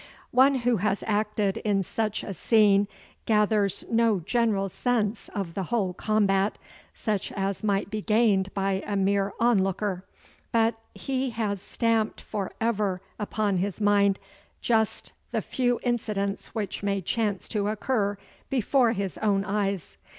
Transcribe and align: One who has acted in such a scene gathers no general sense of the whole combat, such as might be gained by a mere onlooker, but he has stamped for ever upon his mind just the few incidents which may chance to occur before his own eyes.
One 0.31 0.55
who 0.55 0.77
has 0.77 1.03
acted 1.05 1.57
in 1.57 1.83
such 1.83 2.23
a 2.23 2.33
scene 2.33 2.87
gathers 3.27 3.83
no 3.87 4.19
general 4.19 4.67
sense 4.67 5.29
of 5.29 5.53
the 5.53 5.65
whole 5.65 5.93
combat, 5.93 6.57
such 6.91 7.31
as 7.33 7.63
might 7.63 7.91
be 7.91 8.01
gained 8.01 8.51
by 8.55 8.81
a 8.87 8.95
mere 8.95 9.31
onlooker, 9.39 10.03
but 10.51 10.73
he 10.95 11.29
has 11.29 11.61
stamped 11.61 12.19
for 12.19 12.51
ever 12.59 12.99
upon 13.19 13.57
his 13.57 13.79
mind 13.79 14.17
just 14.59 15.13
the 15.29 15.39
few 15.39 15.79
incidents 15.83 16.47
which 16.55 16.81
may 16.81 16.99
chance 16.99 17.47
to 17.49 17.67
occur 17.67 18.17
before 18.49 18.93
his 18.93 19.19
own 19.19 19.45
eyes. 19.45 19.97